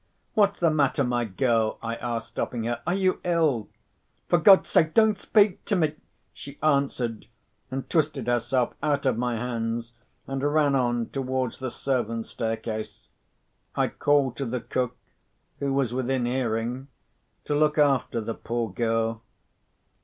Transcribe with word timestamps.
"What's 0.33 0.59
the 0.59 0.71
matter, 0.71 1.03
my 1.03 1.25
girl?" 1.25 1.77
I 1.83 1.93
asked, 1.97 2.29
stopping 2.29 2.63
her. 2.63 2.81
"Are 2.87 2.93
you 2.95 3.21
ill?" 3.23 3.69
"For 4.29 4.39
God's 4.39 4.71
sake, 4.71 4.95
don't 4.95 5.15
speak 5.15 5.63
to 5.65 5.75
me," 5.75 5.93
she 6.33 6.57
answered, 6.63 7.27
and 7.69 7.87
twisted 7.87 8.25
herself 8.25 8.73
out 8.81 9.05
of 9.05 9.19
my 9.19 9.35
hands, 9.35 9.93
and 10.25 10.41
ran 10.41 10.73
on 10.73 11.09
towards 11.09 11.59
the 11.59 11.69
servants' 11.69 12.31
staircase. 12.31 13.09
I 13.75 13.89
called 13.89 14.37
to 14.37 14.47
the 14.47 14.61
cook 14.61 14.97
(who 15.59 15.71
was 15.71 15.93
within 15.93 16.25
hearing) 16.25 16.87
to 17.45 17.53
look 17.53 17.77
after 17.77 18.19
the 18.21 18.33
poor 18.33 18.71
girl. 18.73 19.21